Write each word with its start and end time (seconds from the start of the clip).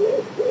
why 0.00 0.46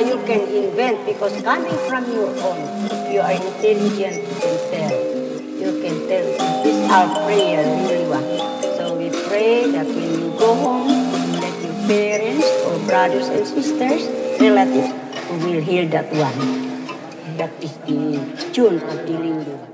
you 0.00 0.16
can 0.24 0.40
invent 0.48 1.04
because 1.06 1.34
coming 1.42 1.76
from 1.88 2.04
your 2.12 2.28
own, 2.40 2.60
you 3.12 3.20
are 3.20 3.32
intelligent, 3.32 4.16
you 4.16 4.36
can 4.40 4.56
tell. 4.72 4.94
You 5.60 5.70
can 5.82 5.96
tell. 6.08 6.26
This 6.64 6.76
is 6.76 6.90
our 6.90 7.08
prayer, 7.24 7.64
Liliwa. 7.64 8.20
So 8.76 8.96
we 8.96 9.10
pray 9.28 9.70
that 9.70 9.86
when 9.86 10.10
you 10.20 10.30
go 10.38 10.54
home, 10.54 10.88
that 11.40 11.54
your 11.62 11.76
parents 11.86 12.48
or 12.64 12.78
brothers 12.86 13.28
and 13.28 13.46
sisters, 13.46 14.08
relatives, 14.40 14.92
will 15.44 15.60
hear 15.60 15.86
that 15.88 16.08
one. 16.12 16.38
That 17.36 17.52
is 17.62 17.76
the 17.84 18.20
tune 18.52 18.80
of 18.80 18.96
the 19.06 19.12
Liliwa. 19.12 19.69